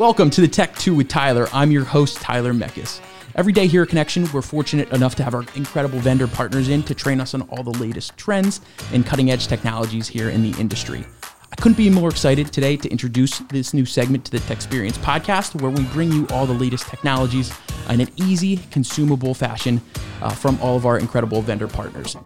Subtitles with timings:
[0.00, 1.46] Welcome to the Tech 2 with Tyler.
[1.52, 3.02] I'm your host, Tyler Meckes.
[3.34, 6.82] Every day here at Connection, we're fortunate enough to have our incredible vendor partners in
[6.84, 8.62] to train us on all the latest trends
[8.94, 11.04] and cutting edge technologies here in the industry.
[11.52, 15.60] I couldn't be more excited today to introduce this new segment to the TechSperience podcast,
[15.60, 17.52] where we bring you all the latest technologies
[17.90, 19.82] in an easy, consumable fashion
[20.22, 22.16] uh, from all of our incredible vendor partners.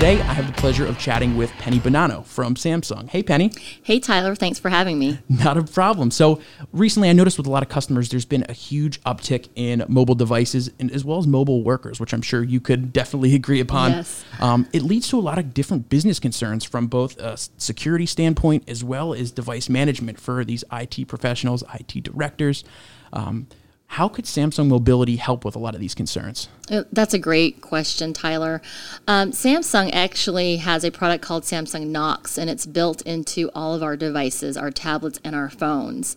[0.00, 3.06] Today, I have the pleasure of chatting with Penny Bonanno from Samsung.
[3.10, 3.52] Hey, Penny.
[3.82, 4.34] Hey, Tyler.
[4.34, 5.18] Thanks for having me.
[5.28, 6.10] Not a problem.
[6.10, 6.40] So,
[6.72, 10.14] recently I noticed with a lot of customers, there's been a huge uptick in mobile
[10.14, 13.90] devices and as well as mobile workers, which I'm sure you could definitely agree upon.
[13.90, 14.24] Yes.
[14.40, 18.64] Um, it leads to a lot of different business concerns from both a security standpoint
[18.70, 22.64] as well as device management for these IT professionals, IT directors.
[23.12, 23.48] Um,
[23.90, 26.48] how could Samsung Mobility help with a lot of these concerns?
[26.70, 28.62] Uh, that's a great question, Tyler.
[29.08, 33.82] Um, Samsung actually has a product called Samsung Knox, and it's built into all of
[33.82, 36.14] our devices, our tablets, and our phones.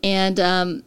[0.00, 0.84] And um,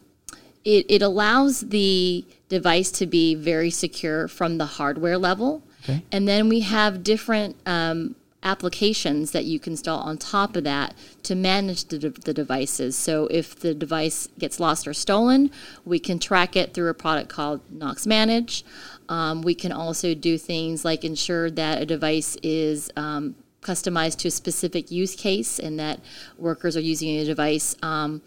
[0.64, 5.62] it, it allows the device to be very secure from the hardware level.
[5.84, 6.02] Okay.
[6.10, 10.94] And then we have different um, applications that you can install on top of that
[11.22, 12.96] to manage the, the, devices.
[12.96, 15.50] So if the device gets lost or stolen,
[15.84, 18.64] we can track it through a product called Knox Manage.
[19.08, 24.28] Um, we can also do things like ensure that a device is um, customized to
[24.28, 26.00] a specific use case and that
[26.36, 27.76] workers are using a device.
[27.82, 28.22] Um,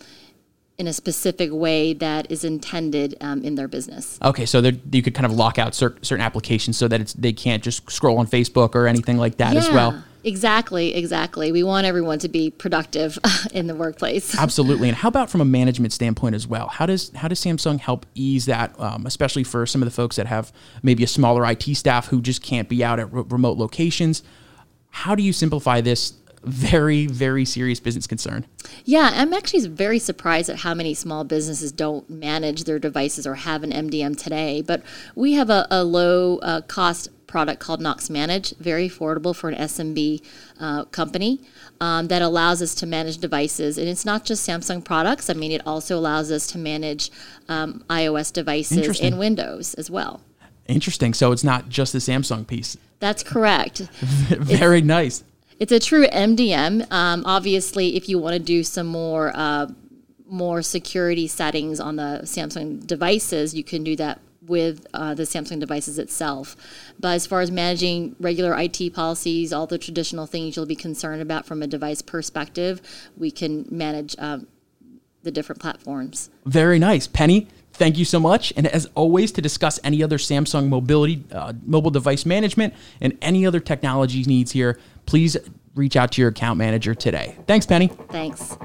[0.78, 4.20] in a specific way that is intended um, in their business.
[4.22, 4.60] Okay, so
[4.92, 7.90] you could kind of lock out cer- certain applications so that it's they can't just
[7.90, 10.04] scroll on Facebook or anything like that yeah, as well.
[10.26, 11.52] Exactly, exactly.
[11.52, 13.20] We want everyone to be productive
[13.54, 14.38] in the workplace.
[14.40, 14.90] Absolutely.
[14.90, 16.68] And how about from a management standpoint as well?
[16.68, 20.16] How does how does Samsung help ease that, um, especially for some of the folks
[20.16, 20.52] that have
[20.82, 24.24] maybe a smaller IT staff who just can't be out at re- remote locations?
[24.90, 26.14] How do you simplify this
[26.46, 28.46] very, very serious business concern.
[28.84, 33.36] Yeah, I'm actually very surprised at how many small businesses don't manage their devices or
[33.36, 34.62] have an MDM today.
[34.62, 34.84] But
[35.16, 39.56] we have a, a low uh, cost product called Knox Manage, very affordable for an
[39.56, 40.22] SMB
[40.60, 41.42] uh, company.
[41.82, 43.78] Um, that allows us to manage devices.
[43.78, 45.30] And it's not just Samsung products.
[45.30, 47.12] I mean, it also allows us to manage
[47.50, 50.22] um, iOS devices and Windows as well.
[50.68, 51.14] Interesting.
[51.14, 52.78] So it's not just the Samsung piece.
[53.00, 53.80] That's correct.
[54.00, 55.24] very it's, nice.
[55.60, 56.92] It's a true MDM.
[56.92, 59.68] Um, obviously, if you want to do some more uh,
[60.28, 65.60] more security settings on the Samsung devices, you can do that with uh, the Samsung
[65.60, 66.56] devices itself.
[67.00, 71.22] But as far as managing regular IT policies, all the traditional things you'll be concerned
[71.22, 72.82] about from a device perspective,
[73.18, 74.48] we can manage um,
[75.24, 76.30] the different platforms.
[76.46, 77.08] Very nice.
[77.08, 78.54] Penny, thank you so much.
[78.56, 83.46] And as always, to discuss any other Samsung mobility, uh, mobile device management, and any
[83.46, 85.38] other technology needs here, please
[85.76, 87.36] reach out to your account manager today.
[87.48, 87.88] Thanks, Penny.
[88.10, 88.58] Thanks.